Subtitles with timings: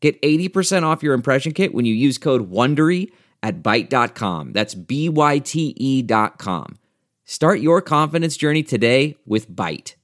[0.00, 3.10] Get 80% off your impression kit when you use code WONDERY
[3.42, 4.52] at Byte.com.
[4.52, 6.78] That's B-Y-T-E dot com.
[7.24, 9.94] Start your confidence journey today with Byte.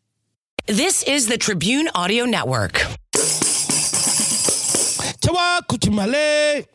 [0.67, 2.75] This is the Tribune Audio Network.
[5.21, 6.67] Chawa kuchimale.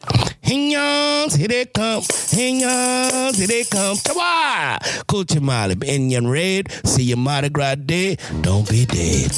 [0.42, 2.02] Hinyans, here they come.
[2.02, 3.98] Hinyans, here they come.
[3.98, 5.84] Chawa kuchimale.
[5.84, 6.72] Indian red.
[6.86, 8.17] See your Mardi Gras day.
[8.42, 9.31] Don't be dead.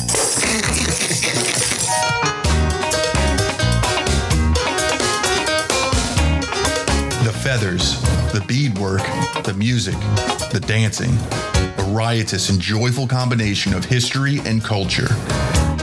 [8.31, 9.01] The beadwork,
[9.43, 9.95] the music,
[10.51, 11.11] the dancing,
[11.79, 15.07] a riotous and joyful combination of history and culture.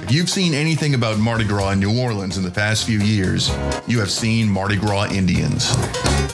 [0.02, 3.50] If you've seen anything about Mardi Gras in New Orleans in the past few years,
[3.86, 5.76] you have seen Mardi Gras Indians.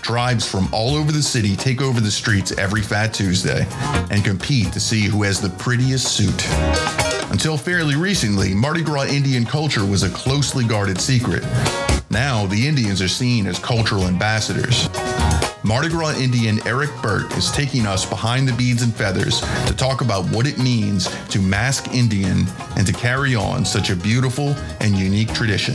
[0.01, 3.67] Tribes from all over the city take over the streets every Fat Tuesday
[4.13, 6.47] and compete to see who has the prettiest suit.
[7.33, 11.43] Until fairly recently, Mardi Gras Indian culture was a closely guarded secret.
[12.11, 14.89] Now, the Indians are seen as cultural ambassadors.
[15.67, 20.03] Mardi Gras Indian Eric Burt is taking us behind the beads and feathers to talk
[20.03, 24.95] about what it means to mask Indian and to carry on such a beautiful and
[24.95, 25.75] unique tradition.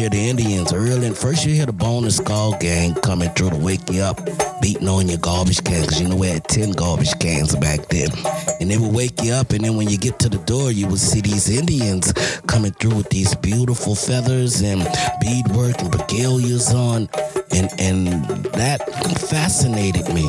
[0.00, 1.06] Hear the Indians early.
[1.06, 4.18] And first, you hear the Bone and Skull Gang coming through to wake you up,
[4.62, 5.86] beating on your garbage cans.
[5.86, 8.08] because you know we had 10 garbage cans back then.
[8.60, 10.86] And they would wake you up, and then when you get to the door, you
[10.86, 12.12] would see these Indians
[12.46, 14.82] coming through with these beautiful feathers and
[15.20, 17.08] beadwork and regalias on.
[17.52, 18.06] And, and
[18.54, 18.80] that
[19.28, 20.28] fascinated me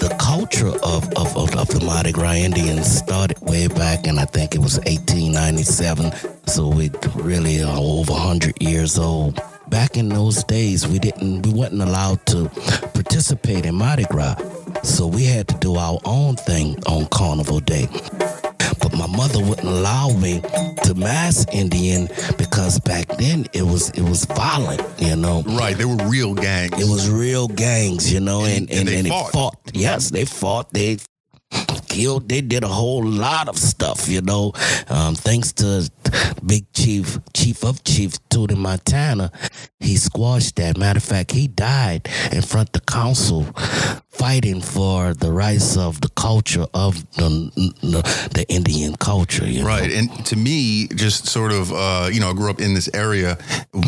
[0.00, 4.54] the culture of, of, of, the Mardi Gras Indians started way back in, I think
[4.54, 6.39] it was 1897.
[6.50, 9.40] So it really are over 100 years old.
[9.68, 12.48] Back in those days, we didn't, we wasn't allowed to
[12.92, 14.34] participate in Mardi Gras.
[14.82, 17.86] So we had to do our own thing on Carnival Day.
[18.82, 20.40] But my mother wouldn't allow me
[20.84, 25.42] to mass Indian because back then it was it was violent, you know.
[25.46, 26.72] Right, they were real gangs.
[26.80, 29.28] It was real gangs, you know, and, And- and and, they and fought.
[29.28, 29.56] it fought.
[29.74, 30.72] Yes, they fought.
[30.72, 30.96] They
[31.90, 32.28] killed.
[32.28, 34.52] They did a whole lot of stuff, you know.
[34.88, 35.90] Um, thanks to
[36.46, 39.32] Big Chief, Chief of Chiefs, Tootie Montana,
[39.80, 40.78] he squashed that.
[40.78, 43.46] Matter of fact, he died in front of the council
[44.20, 47.50] fighting for the rights of the culture of the,
[48.34, 49.66] the, Indian culture, you know.
[49.66, 49.90] Right.
[49.90, 53.38] And to me, just sort of, uh, you know, I grew up in this area,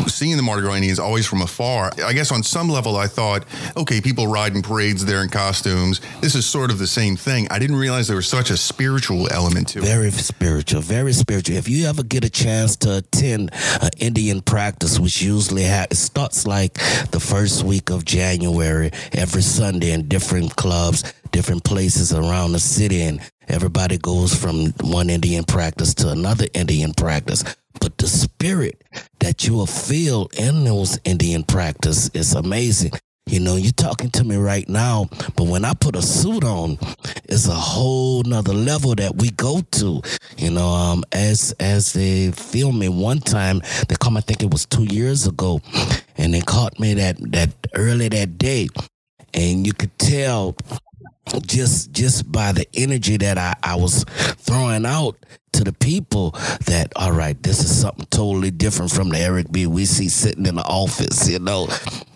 [0.07, 1.91] seeing the Mardi Gras Indians always from afar.
[2.03, 3.45] I guess on some level, I thought,
[3.77, 6.01] okay, people ride in parades there in costumes.
[6.21, 7.47] This is sort of the same thing.
[7.51, 9.85] I didn't realize there was such a spiritual element to it.
[9.85, 11.57] Very spiritual, very spiritual.
[11.57, 13.51] If you ever get a chance to attend
[13.81, 16.73] an Indian practice, which usually ha- it starts like
[17.11, 20.22] the first week of January, every Sunday in different
[20.55, 26.47] clubs, different places around the city, and everybody goes from one Indian practice to another
[26.53, 27.43] Indian practice.
[27.79, 28.83] But the spirit
[29.19, 32.91] that you will feel in those Indian practice is amazing.
[33.25, 36.77] You know, you're talking to me right now, but when I put a suit on,
[37.23, 40.01] it's a whole nother level that we go to.
[40.37, 44.51] You know, um, as as they filmed me one time, they come, I think it
[44.51, 45.61] was two years ago,
[46.17, 48.67] and they caught me that that early that day,
[49.33, 50.55] and you could tell
[51.45, 54.03] just just by the energy that I, I was
[54.37, 55.15] throwing out
[55.53, 56.31] to the people
[56.65, 60.45] that all right this is something totally different from the eric b we see sitting
[60.47, 61.67] in the office you know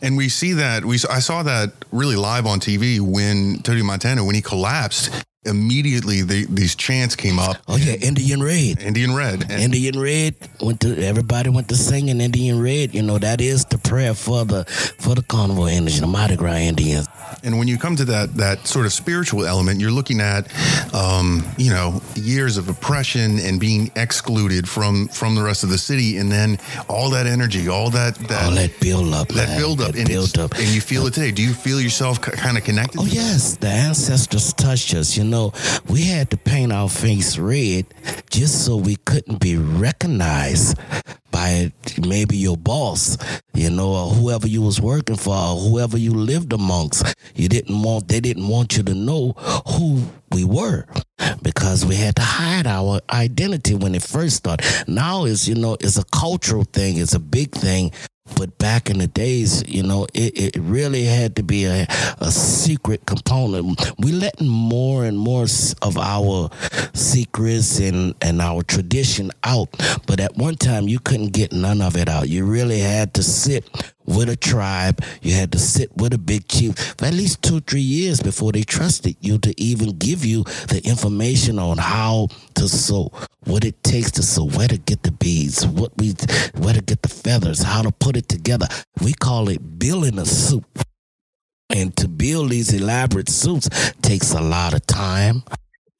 [0.01, 4.23] And we see that, we I saw that really live on TV when Tootie Montana,
[4.23, 5.09] when he collapsed,
[5.43, 7.57] immediately the, these chants came up.
[7.67, 9.43] oh yeah indian red Indian Red.
[9.49, 12.93] And Indian Red went to everybody went to singing Indian Red.
[12.93, 14.65] You know that is the prayer for the
[14.99, 17.07] for the carnival Indians, the Mardi Gras Indians.
[17.43, 20.47] And when you come to that that sort of spiritual element, you're looking at,
[20.93, 25.77] um, you know, years of oppression and being excluded from from the rest of the
[25.77, 26.57] city, and then
[26.89, 29.99] all that energy, all that that All that build up, that man, build up, that
[29.99, 30.53] and, build up.
[30.55, 31.31] and you feel it today.
[31.31, 32.99] Do you feel yourself kind of connected?
[32.99, 33.15] Oh to that?
[33.15, 35.15] yes, the ancestors touched us.
[35.17, 35.53] You know,
[35.87, 37.85] we had to paint our face red
[38.29, 40.77] just so we couldn't be recognized
[41.37, 41.71] by
[42.03, 43.15] maybe your boss,
[43.53, 47.13] you know, or whoever you was working for, or whoever you lived amongst.
[47.35, 49.33] You didn't want they didn't want you to know
[49.67, 50.01] who
[50.31, 50.87] we were
[51.43, 54.65] because we had to hide our identity when it first started.
[54.87, 57.91] Now is you know it's a cultural thing, it's a big thing.
[58.35, 61.87] But back in the days, you know, it, it really had to be a,
[62.19, 63.91] a secret component.
[63.99, 65.43] We letting more and more
[65.81, 66.49] of our
[66.93, 69.69] secrets and, and our tradition out.
[70.05, 72.29] But at one time, you couldn't get none of it out.
[72.29, 75.03] You really had to sit with a tribe.
[75.21, 78.51] You had to sit with a big chief for at least two, three years before
[78.51, 83.11] they trusted you to even give you the information on how to sew,
[83.43, 86.15] what it takes to sew, where to get the beads, what we,
[86.55, 88.67] where to get the feathers, how to put it together.
[89.03, 90.63] We call it building a suit.
[91.69, 93.69] And to build these elaborate suits
[94.01, 95.43] takes a lot of time,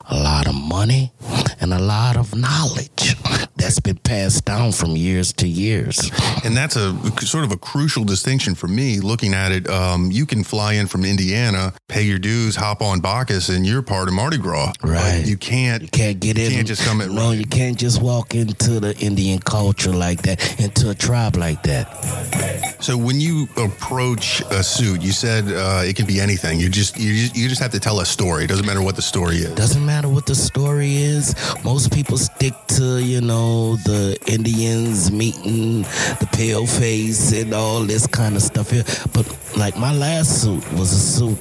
[0.09, 1.11] a lot of money,
[1.59, 3.15] and a lot of knowledge
[3.57, 6.11] that's been passed down from years to years.
[6.45, 6.95] And that's a
[7.25, 9.67] sort of a crucial distinction for me looking at it.
[9.69, 13.81] Um, you can fly in from Indiana, pay your dues, hop on Bacchus, and you're
[13.81, 14.71] part of Mardi Gras.
[14.83, 15.23] Right.
[15.25, 15.81] you can't.
[15.81, 16.51] You can't get You in.
[16.51, 20.59] can't just come in- No, you can't just walk into the Indian culture like that,
[20.59, 22.77] into a tribe like that.
[22.79, 26.59] So when you approach a suit, you said uh, it can be anything.
[26.59, 28.43] You just you just, you just have to tell a story.
[28.43, 29.55] It doesn't matter what the story is.
[29.55, 31.35] Doesn't matter what the story is.
[31.63, 35.81] Most people stick to, you know, the Indians meeting
[36.19, 38.83] the pale face and all this kind of stuff here.
[39.13, 39.25] But
[39.57, 41.37] like my last suit was a suit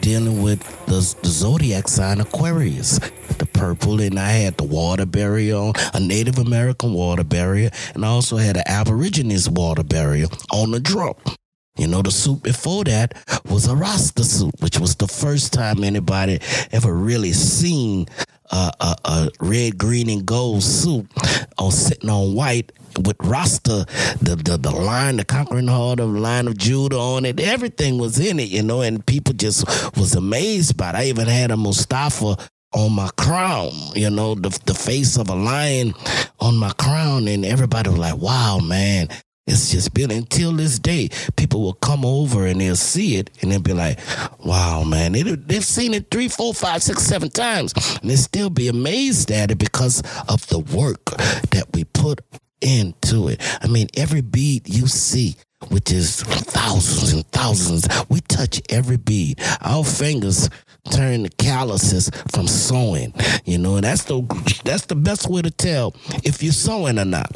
[0.00, 2.98] dealing with the, the zodiac sign Aquarius.
[3.38, 8.04] The purple, and I had the water bearer on, a Native American water bearer, and
[8.04, 11.14] I also had an Aborigines water bearer on the drum.
[11.78, 13.14] You know, the suit before that
[13.48, 16.40] was a Rasta suit, which was the first time anybody
[16.72, 18.06] ever really seen
[18.50, 21.06] a, a, a red, green, and gold suit
[21.58, 22.72] on sitting on white
[23.04, 23.86] with Rasta,
[24.20, 27.38] the, the the line, the conquering heart of the line of Judah on it.
[27.38, 29.64] Everything was in it, you know, and people just
[29.96, 30.94] was amazed by it.
[30.96, 32.40] I even had a Mufasa
[32.72, 35.94] on my crown, you know, the the face of a lion
[36.40, 39.08] on my crown, and everybody was like, "Wow, man."
[39.48, 41.08] It's just been until this day.
[41.36, 43.98] People will come over and they'll see it and they'll be like,
[44.44, 45.12] wow, man.
[45.12, 47.72] They, they've seen it three, four, five, six, seven times.
[48.02, 51.04] And they still be amazed at it because of the work
[51.50, 52.20] that we put
[52.60, 53.40] into it.
[53.62, 55.36] I mean, every bead you see,
[55.68, 59.40] which is thousands and thousands, we touch every bead.
[59.62, 60.50] Our fingers
[60.90, 63.14] turn the calluses from sewing.
[63.44, 64.22] You know, and that's the
[64.64, 67.34] that's the best way to tell if you're sewing or not.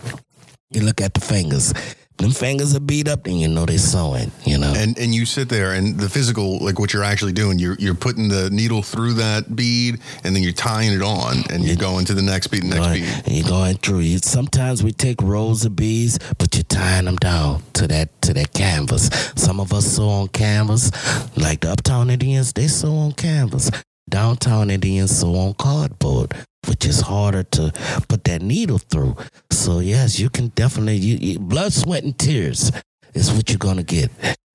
[0.71, 1.73] You look at the fingers.
[2.23, 4.31] Them fingers are beat up, then you know they're sewing.
[4.45, 4.73] You know.
[4.77, 7.95] And and you sit there and the physical, like what you're actually doing, you're you're
[7.95, 12.05] putting the needle through that bead and then you're tying it on and you're going
[12.07, 13.23] to the next bead, next Going- bead.
[13.27, 14.01] and you're going through.
[14.01, 18.35] You, sometimes we take rows of beads, but you're tying them down to that to
[18.35, 19.11] that canvas.
[19.37, 20.91] Some of us sew on canvas,
[21.37, 22.53] like the Uptown Indians.
[22.53, 23.71] They sew on canvas.
[24.09, 26.35] Downtown Indians sew on cardboard,
[26.69, 27.73] which is harder to
[28.09, 29.17] put that needle through.
[29.51, 32.71] So yes, you can definitely you, you blood, sweat, and tears
[33.15, 34.11] is what you're gonna get.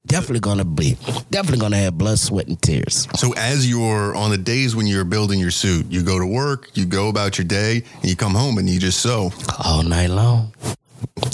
[0.06, 0.98] Definitely gonna be
[1.30, 3.08] Definitely gonna have blood, sweat, and tears.
[3.16, 6.70] So as you're on the days when you're building your suit, you go to work,
[6.74, 9.32] you go about your day, and you come home and you just sew.
[9.66, 10.54] all night long.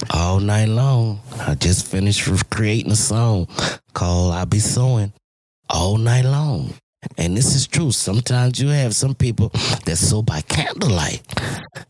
[0.09, 1.19] All night long.
[1.39, 3.47] I just finished creating a song
[3.93, 5.13] called I Be Sewing
[5.69, 6.73] all night long.
[7.17, 7.91] And this is true.
[7.91, 9.49] Sometimes you have some people
[9.85, 11.21] that sew by candlelight.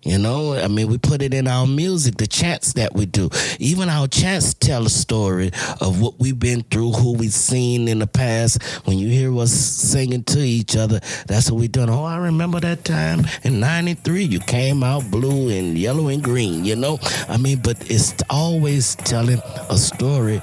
[0.03, 3.29] You know, I mean, we put it in our music, the chants that we do.
[3.59, 7.99] Even our chants tell a story of what we've been through, who we've seen in
[7.99, 8.61] the past.
[8.85, 11.89] When you hear us singing to each other, that's what we're doing.
[11.89, 16.65] Oh, I remember that time in 93, you came out blue and yellow and green,
[16.65, 16.99] you know?
[17.29, 20.41] I mean, but it's always telling a story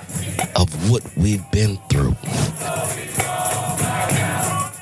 [0.57, 2.17] of what we've been through.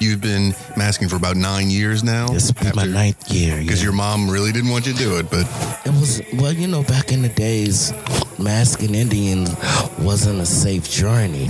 [0.00, 2.28] You've been masking for about nine years now.
[2.28, 3.58] This be my ninth year.
[3.58, 3.84] Because yeah.
[3.84, 5.46] your mom really didn't want you to do it, but
[5.84, 7.92] It was well, you know, back in the days,
[8.38, 9.54] masking Indians
[9.98, 11.48] wasn't a safe journey.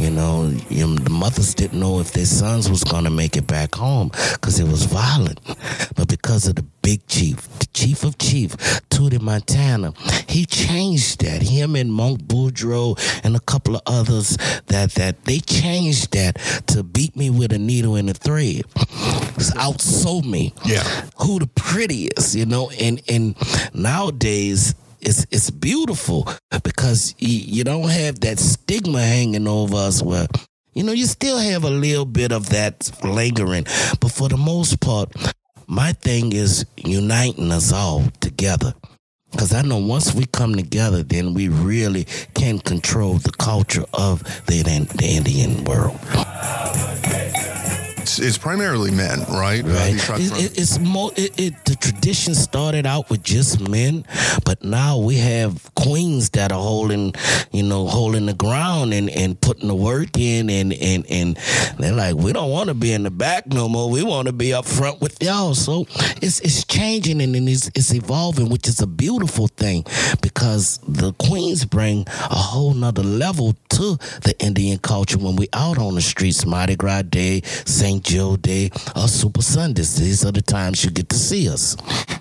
[0.00, 4.08] You know, the mothers didn't know if their sons was gonna make it back home
[4.32, 5.40] because it was violent.
[5.94, 8.56] But because of the big chief, the chief of chief,
[8.88, 9.92] Tootie Montana,
[10.26, 11.42] he changed that.
[11.42, 14.38] Him and Monk Boudreaux and a couple of others
[14.68, 16.36] that that they changed that
[16.68, 18.62] to beat me with a needle and a thread.
[19.56, 20.54] Outsold me.
[20.64, 20.82] Yeah.
[21.18, 23.34] Who the prettiest, you know, and and
[23.74, 26.28] nowadays it's it's beautiful
[26.62, 30.26] because you, you don't have that stigma hanging over us where
[30.74, 33.64] you know you still have a little bit of that lingering
[34.00, 35.12] but for the most part
[35.66, 38.74] my thing is uniting us all together
[39.30, 42.04] because I know once we come together, then we really
[42.34, 46.00] can control the culture of the, the Indian world.
[48.02, 49.64] It's, it's primarily men, right?
[49.64, 49.98] Uh, Right.
[50.00, 51.10] tribes It, it, it's more.
[51.16, 54.04] It, it the tradition started out with just men,
[54.44, 57.14] but now we have queens that are holding,
[57.52, 61.38] you know, holding the ground and, and putting the work in, and and and
[61.78, 63.90] they're like, we don't want to be in the back no more.
[63.90, 65.54] We want to be up front with y'all.
[65.54, 65.86] So
[66.22, 69.84] it's it's changing and it's it's evolving, which is a beautiful thing
[70.22, 75.78] because the queens bring a whole nother level to the Indian culture when we out
[75.78, 78.02] on the streets, Mardi Gras Day, St.
[78.04, 79.96] Joe Day, or Super Sundays.
[79.96, 81.76] These are the times you get to see us.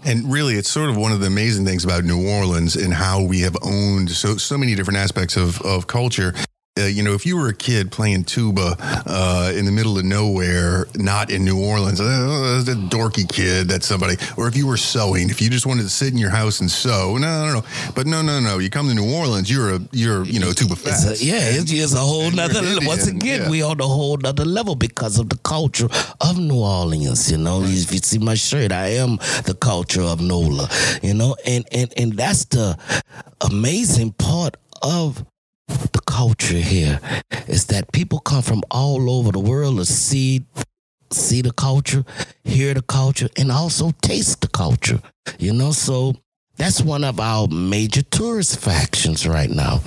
[0.05, 3.21] And really, it's sort of one of the amazing things about New Orleans and how
[3.21, 6.33] we have owned so so many different aspects of of culture.
[6.79, 10.05] Uh, you know, if you were a kid playing tuba uh, in the middle of
[10.05, 13.67] nowhere, not in New Orleans, uh, a dorky kid.
[13.67, 14.15] That's somebody.
[14.38, 16.71] Or if you were sewing, if you just wanted to sit in your house and
[16.71, 17.63] sew, no, no, no.
[17.95, 18.59] But no, no, no.
[18.59, 21.71] You come to New Orleans, you're a you're you know tuba It's a, yeah, it's
[21.71, 22.59] just a whole nother.
[22.59, 23.50] Indian, Once again, yeah.
[23.50, 25.89] we on a whole nother level because of the culture
[26.21, 27.31] of New Orleans.
[27.31, 30.69] You know, if you see my shirt, I am the culture of NOLA.
[31.01, 32.77] You know, and and and that's the
[33.41, 35.25] amazing part of
[35.69, 36.99] the culture here
[37.47, 40.45] is that people come from all over the world to see
[41.11, 42.03] see the culture,
[42.43, 45.01] hear the culture, and also taste the culture.
[45.39, 46.13] You know, so
[46.57, 49.79] that's one of our major tourist factions right now.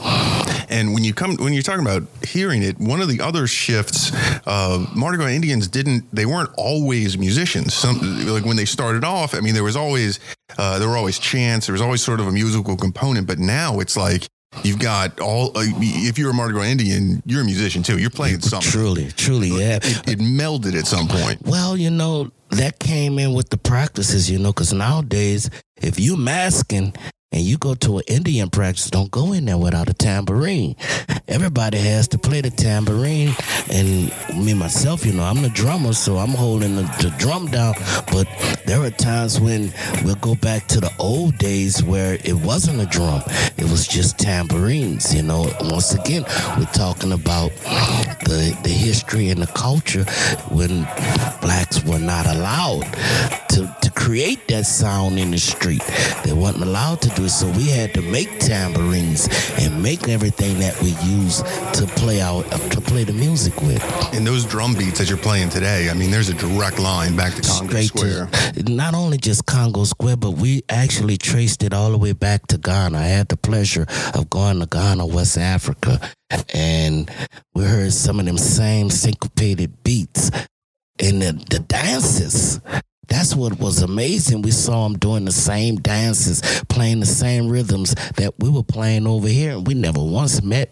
[0.68, 4.10] And when you come, when you're talking about hearing it, one of the other shifts,
[4.46, 7.74] uh, Mardi Gras Indians didn't, they weren't always musicians.
[7.74, 10.18] Some, like when they started off, I mean, there was always,
[10.56, 13.80] uh, there were always chants, there was always sort of a musical component, but now
[13.80, 14.26] it's like,
[14.62, 15.56] You've got all.
[15.56, 17.98] Uh, if you're a Mardi Gras Indian, you're a musician too.
[17.98, 18.70] You're playing something.
[18.70, 19.76] Truly, truly, yeah.
[19.76, 21.42] It, it melded at some point.
[21.44, 26.18] Well, you know, that came in with the practices, you know, because nowadays, if you're
[26.18, 26.94] masking
[27.32, 30.76] and you go to an Indian practice, don't go in there without a tambourine.
[31.28, 33.34] Everybody has to play the tambourine.
[33.70, 37.74] And me, myself, you know, I'm the drummer, so I'm holding the, the drum down.
[38.12, 38.28] But
[38.66, 39.72] there are times when
[40.04, 43.22] we'll go back to the old days where it wasn't a drum,
[43.56, 45.50] it was just tambourines, you know.
[45.62, 46.24] Once again,
[46.58, 47.50] we're talking about
[48.26, 50.04] the, the history and the culture
[50.50, 50.82] when
[51.40, 52.84] blacks were not allowed
[53.48, 55.82] to, to create that sound in the street.
[56.24, 60.80] They weren't allowed to do so we had to make tambourines and make everything that
[60.82, 63.82] we use to play out to play the music with.
[64.14, 67.34] And those drum beats that you're playing today, I mean, there's a direct line back
[67.34, 68.26] to Congo Straight Square.
[68.54, 72.46] to not only just Congo Square, but we actually traced it all the way back
[72.48, 72.98] to Ghana.
[72.98, 76.00] I had the pleasure of going to Ghana, West Africa,
[76.52, 77.10] and
[77.54, 80.30] we heard some of them same syncopated beats
[80.98, 82.60] and the, the dances.
[83.08, 84.42] That's what was amazing.
[84.42, 89.06] We saw them doing the same dances, playing the same rhythms that we were playing
[89.06, 90.70] over here, and we never once met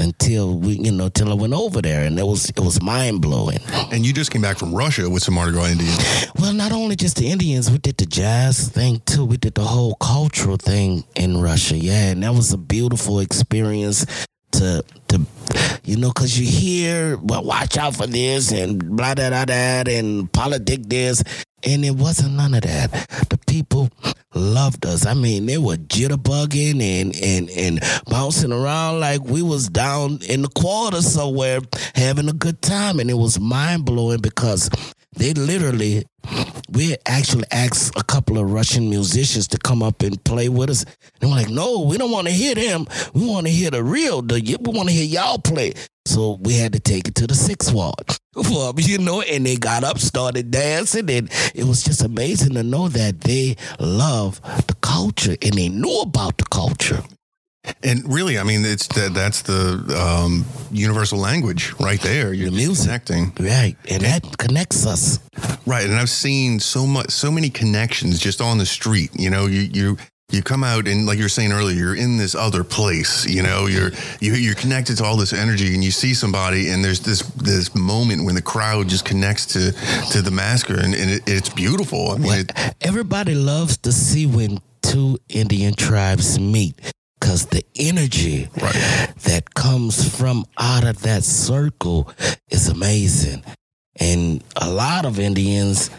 [0.00, 3.20] until we, you know, till I went over there, and it was it was mind
[3.20, 3.58] blowing.
[3.92, 6.26] And you just came back from Russia with some Mardi Gras Indians.
[6.38, 9.24] Well, not only just the Indians, we did the jazz thing too.
[9.24, 14.06] We did the whole cultural thing in Russia, yeah, and that was a beautiful experience.
[14.52, 15.20] To to
[15.84, 19.84] you know, cause you hear well, watch out for this and blah da da da
[19.86, 21.22] and politic this,
[21.64, 22.90] and it wasn't none of that.
[23.30, 23.90] The people
[24.34, 25.06] loved us.
[25.06, 30.42] I mean, they were jitterbugging and and and bouncing around like we was down in
[30.42, 31.60] the quarter somewhere
[31.94, 34.70] having a good time, and it was mind blowing because
[35.16, 36.04] they literally
[36.70, 40.84] we actually asked a couple of Russian musicians to come up and play with us.
[41.20, 42.86] And we're like, no, we don't want to hear them.
[43.14, 44.22] We want to hear the real.
[44.22, 45.74] The, we want to hear y'all play.
[46.06, 47.94] So we had to take it to the sixth ward.
[48.76, 52.88] You know, and they got up, started dancing, and it was just amazing to know
[52.88, 57.02] that they love the culture and they knew about the culture.
[57.82, 62.32] And really, I mean, it's that that's the um, universal language right there.
[62.32, 62.86] You're The music.
[62.86, 63.76] connecting, Right.
[63.90, 65.20] And that connects us.
[65.66, 65.84] right?
[65.86, 69.10] And I've seen so much, so many connections just on the street.
[69.14, 69.96] You know, you you
[70.30, 73.24] you come out and like you were saying earlier, you're in this other place.
[73.26, 76.84] You know, you're you, you're connected to all this energy, and you see somebody, and
[76.84, 79.72] there's this this moment when the crowd just connects to
[80.12, 82.10] to the masker, and, and it, it's beautiful.
[82.10, 86.74] I mean, Well, it, everybody loves to see when two Indian tribes meet
[87.28, 89.12] because the energy Right.
[89.24, 92.10] that comes from out of that circle
[92.50, 93.42] is amazing.
[94.00, 95.90] And a lot of Indians,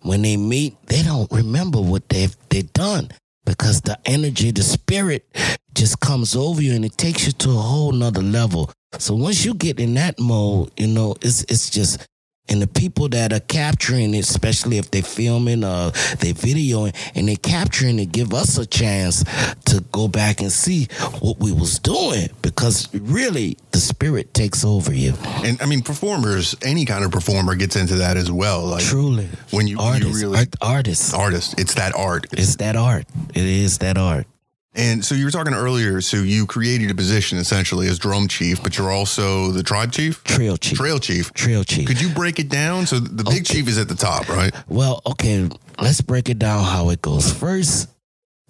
[0.00, 3.10] when they meet, they don't remember what they've they've done
[3.44, 5.26] because the energy, the spirit
[5.74, 8.70] just comes over you and it takes you to a whole nother level.
[8.98, 12.00] So once you get in that mode, you know, it's it's just
[12.48, 16.94] and the people that are capturing it, especially if they're filming uh, or they're videoing
[17.14, 19.24] and they're capturing it, give us a chance
[19.66, 20.86] to go back and see
[21.20, 25.14] what we was doing because really the spirit takes over you.
[25.44, 28.64] and I mean, performers, any kind of performer gets into that as well.
[28.64, 32.26] Like Truly, when you, artists, you really art, artists, artist, it's that art.
[32.32, 33.06] it's that art.
[33.34, 34.26] It is that art.
[34.74, 36.00] And so you were talking earlier.
[36.00, 40.22] So you created a position essentially as drum chief, but you're also the tribe chief,
[40.24, 41.32] Trail chief, trail chief.
[41.32, 41.86] trail chief.
[41.88, 42.86] Could you break it down?
[42.86, 43.40] So the big Okay.
[43.42, 44.54] chief is at the top, right?
[44.68, 45.48] Well, okay,
[45.80, 47.32] let's break it down how it goes.
[47.32, 47.88] First,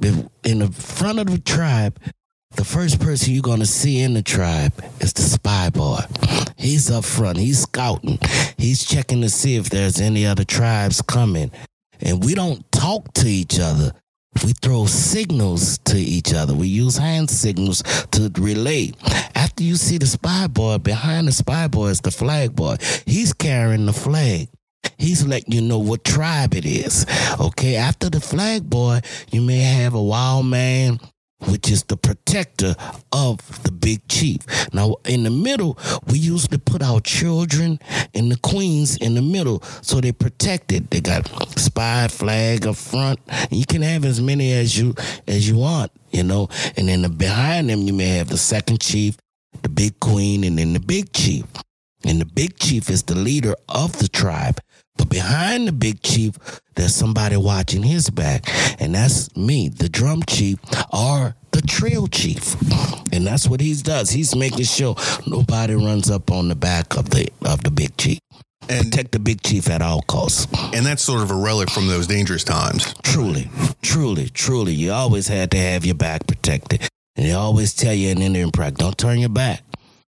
[0.03, 1.99] in the front of the tribe,
[2.57, 6.01] the first person you're going to see in the tribe is the spy boy.
[6.57, 8.19] He's up front, he's scouting,
[8.57, 11.51] he's checking to see if there's any other tribes coming.
[12.01, 13.93] And we don't talk to each other.
[14.45, 16.55] We throw signals to each other.
[16.55, 17.83] We use hand signals
[18.13, 18.97] to relate.
[19.35, 22.77] After you see the spy boy, behind the spy boy is the flag boy.
[23.05, 24.49] He's carrying the flag.
[24.97, 27.05] He's letting you know what tribe it is.
[27.41, 30.99] Okay, after the flag boy, you may have a wild man,
[31.47, 32.75] which is the protector
[33.13, 34.39] of the big chief.
[34.73, 37.79] Now, in the middle, we used to put our children
[38.15, 40.91] and the queens in the middle so they're protected.
[40.91, 41.29] They got
[41.59, 43.21] spy flag up front.
[43.51, 44.95] You can have as many as you
[45.27, 46.49] as you want, you know.
[46.77, 49.17] And then the, behind them, you may have the second chief,
[49.63, 51.45] the big queen, and then the big chief.
[52.05, 54.61] And the big chief is the leader of the tribe.
[54.99, 56.35] But behind the big chief,
[56.75, 58.45] there's somebody watching his back.
[58.81, 60.59] And that's me, the drum chief,
[60.93, 62.55] or the trail chief.
[63.13, 64.11] And that's what he does.
[64.11, 64.95] He's making sure
[65.27, 68.19] nobody runs up on the back of the of the big chief.
[68.71, 70.47] And Protect the big chief at all costs.
[70.75, 72.93] and that's sort of a relic from those dangerous times.
[73.03, 73.49] Truly,
[73.81, 74.75] truly, truly.
[74.75, 76.87] You always had to have your back protected.
[77.17, 79.63] And they always tell you in Indian practice, don't turn your back.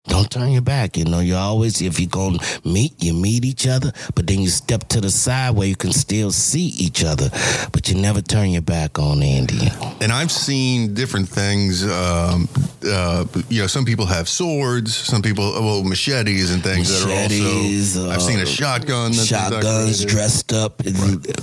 [0.07, 0.99] Don't turn your back.
[0.99, 4.41] You know, you always, if you're going to meet, you meet each other, but then
[4.41, 7.31] you step to the side where you can still see each other,
[7.73, 9.69] but you never turn your back on Andy.
[10.03, 11.85] And I've seen different things.
[11.85, 12.49] Um,
[12.87, 14.95] uh, you know, some people have swords.
[14.95, 18.15] Some people, well, machetes and things Machetes, that are also.
[18.15, 19.13] I've seen a uh, shotgun.
[19.13, 20.09] That's Shotguns decorated.
[20.09, 20.83] dressed up.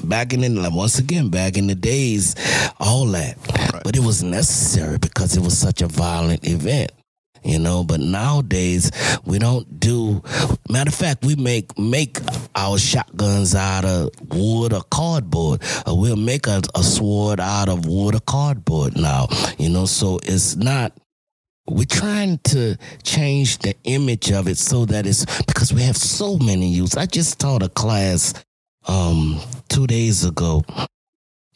[0.03, 2.35] Back in the, once again, back in the days,
[2.79, 3.37] all that.
[3.83, 6.91] But it was necessary because it was such a violent event.
[7.43, 8.91] You know, but nowadays
[9.25, 10.21] we don't do.
[10.69, 12.19] Matter of fact, we make make
[12.55, 17.85] our shotguns out of wood or cardboard, or we'll make a, a sword out of
[17.87, 19.27] wood or cardboard now.
[19.57, 20.93] You know, so it's not
[21.67, 26.37] we're trying to change the image of it so that it's because we have so
[26.37, 26.97] many youths.
[26.97, 28.33] I just taught a class
[28.87, 30.63] um two days ago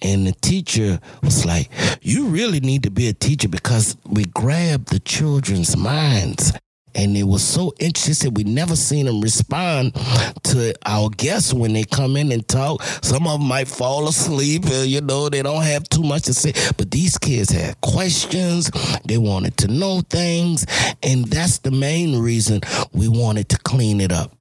[0.05, 4.89] and the teacher was like, You really need to be a teacher because we grabbed
[4.89, 6.53] the children's minds.
[6.93, 8.35] And it was so interesting.
[8.35, 9.95] We never seen them respond
[10.43, 12.83] to our guests when they come in and talk.
[13.01, 16.33] Some of them might fall asleep, uh, you know, they don't have too much to
[16.33, 16.53] say.
[16.77, 18.71] But these kids had questions.
[19.05, 20.65] They wanted to know things.
[21.03, 22.61] And that's the main reason
[22.93, 24.31] we wanted to clean it up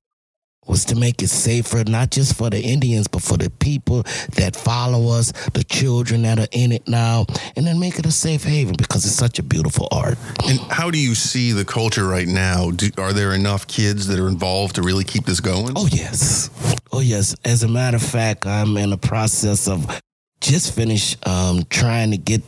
[0.67, 4.03] was to make it safer, not just for the Indians, but for the people
[4.37, 8.13] that follow us, the children that are in it now, and then make it a
[8.13, 10.19] safe haven because it's such a beautiful art.
[10.49, 12.71] And how do you see the culture right now?
[12.71, 15.73] Do, are there enough kids that are involved to really keep this going?
[15.77, 16.51] Oh, yes.
[16.93, 17.35] Oh, yes.
[17.45, 20.01] As a matter of fact, I'm in the process of
[20.41, 22.43] just finished um, trying to get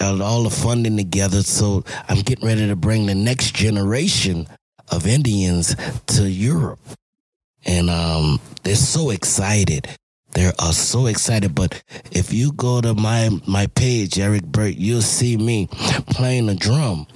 [0.00, 1.42] uh, all the funding together.
[1.42, 4.46] So I'm getting ready to bring the next generation
[4.90, 5.74] of Indians
[6.06, 6.80] to Europe.
[7.66, 9.88] And um, they're so excited.
[10.32, 11.54] They are so excited.
[11.54, 15.68] But if you go to my my page, Eric Burt, you'll see me
[16.10, 17.06] playing the drum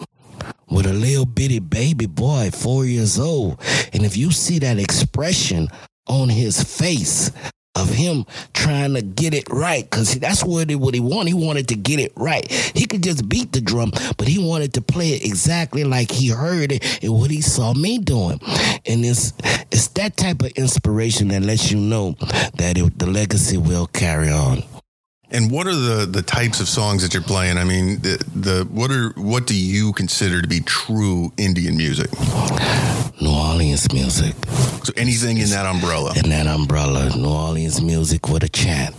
[0.71, 3.61] with a little bitty baby boy, four years old.
[3.93, 5.69] And if you see that expression
[6.07, 7.31] on his face
[7.79, 11.29] of him trying to get it right, because that's what, it, what he wanted.
[11.29, 12.51] He wanted to get it right.
[12.51, 16.29] He could just beat the drum, but he wanted to play it exactly like he
[16.29, 18.41] heard it and what he saw me doing.
[18.87, 19.33] And it's,
[19.71, 22.13] it's that type of inspiration that lets you know
[22.57, 24.63] that it, the legacy will carry on.
[25.31, 27.59] And what are the the types of songs that you're playing?
[27.59, 32.11] I mean, the, the what are what do you consider to be true Indian music?
[33.21, 34.35] New Orleans music.
[34.85, 36.15] So anything in that umbrella.
[36.17, 38.97] In that umbrella, New Orleans music with a chant.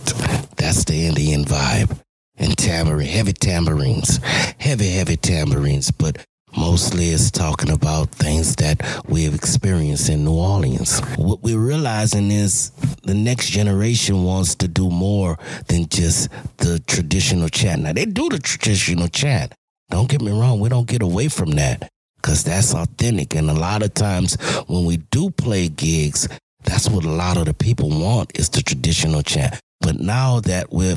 [0.56, 1.98] That's the Indian vibe.
[2.36, 4.18] And tambourine, heavy tambourines,
[4.58, 6.24] heavy, heavy tambourines, but
[6.56, 11.00] Mostly it's talking about things that we have experienced in New Orleans.
[11.16, 12.70] What we're realizing is
[13.04, 17.78] the next generation wants to do more than just the traditional chat.
[17.78, 19.54] Now, they do the traditional chat.
[19.90, 23.34] Don't get me wrong, we don't get away from that because that's authentic.
[23.34, 24.36] And a lot of times
[24.66, 26.28] when we do play gigs,
[26.64, 29.58] that's what a lot of the people want is the traditional chant.
[29.80, 30.96] But now that we're,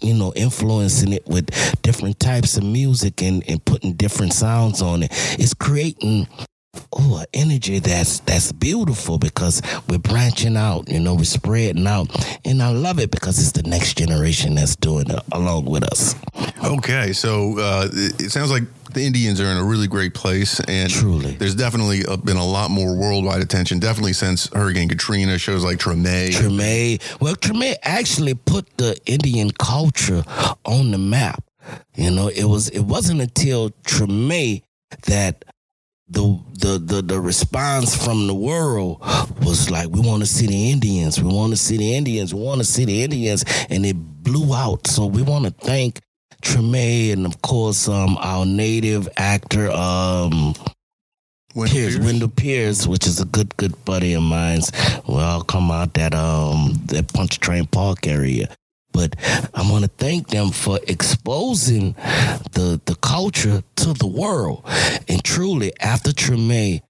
[0.00, 1.50] you know, influencing it with
[1.82, 6.26] different types of music and, and putting different sounds on it, it's creating
[6.92, 12.08] oh an energy that's that's beautiful because we're branching out you know we're spreading out
[12.44, 16.14] and i love it because it's the next generation that's doing it along with us
[16.64, 20.88] okay so uh, it sounds like the Indians are in a really great place, and
[20.88, 23.80] truly, there's definitely been a lot more worldwide attention.
[23.80, 26.30] Definitely since Hurricane Katrina, shows like Treme.
[26.30, 30.24] Treme, well, Treme actually put the Indian culture
[30.64, 31.42] on the map.
[31.96, 34.62] You know, it was it wasn't until Treme
[35.06, 35.44] that
[36.14, 39.00] the the the the response from the world
[39.42, 42.40] was like, we want to see the Indians, we want to see the Indians, we
[42.40, 44.86] want to see the Indians, and it blew out.
[44.86, 46.00] So we want to thank
[46.42, 50.54] Treme, and of course, um, our native actor, um,
[51.54, 52.04] Wendell Pierce, Pierce.
[52.04, 54.60] Wendell Pierce, which is a good, good buddy of mine.
[55.08, 58.48] We all come out that um that Pontchartrain Park area.
[58.94, 59.16] But
[59.52, 61.92] I want to thank them for exposing
[62.52, 64.64] the the culture to the world.
[65.08, 66.80] And truly, after Treme,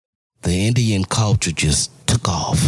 [0.42, 2.60] the Indian culture just took off,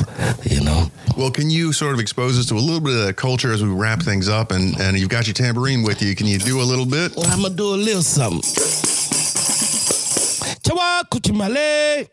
[0.44, 0.90] you know.
[1.16, 3.62] Well, can you sort of expose us to a little bit of that culture as
[3.62, 4.50] we wrap things up?
[4.50, 6.14] And, and you've got your tambourine with you.
[6.16, 7.14] Can you do a little bit?
[7.16, 8.40] Well, I'm gonna do a little something.
[10.62, 12.08] Chawa kuchimale,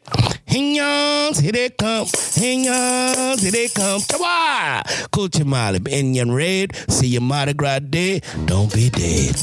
[0.53, 4.01] hinyans, here they come, hinyans, here they come.
[4.01, 4.83] Come on.
[4.83, 9.35] Chawa kuchimale, Indian red, see your Mardi Gras day, don't be dead.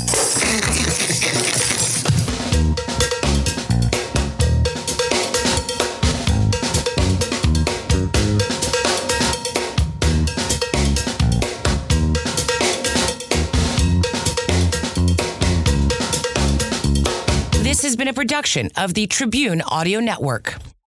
[17.65, 20.55] This has been a production of the Tribune Audio Network.